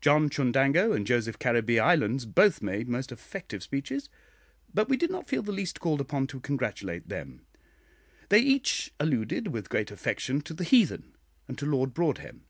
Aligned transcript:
John 0.00 0.30
Chundango 0.30 0.96
and 0.96 1.06
Joseph 1.06 1.38
Caribbee 1.38 1.78
Islands 1.78 2.24
both 2.24 2.62
made 2.62 2.88
most 2.88 3.12
effective 3.12 3.62
speeches, 3.62 4.08
but 4.72 4.88
we 4.88 4.96
did 4.96 5.10
not 5.10 5.28
feel 5.28 5.42
the 5.42 5.52
least 5.52 5.80
called 5.80 6.00
upon 6.00 6.26
to 6.28 6.40
congratulate 6.40 7.10
them: 7.10 7.44
they 8.30 8.38
each 8.40 8.90
alluded 8.98 9.48
with 9.48 9.68
great 9.68 9.90
affection 9.90 10.40
to 10.40 10.54
the 10.54 10.64
heathen 10.64 11.14
and 11.46 11.58
to 11.58 11.66
Lord 11.66 11.92
Broadhem. 11.92 12.46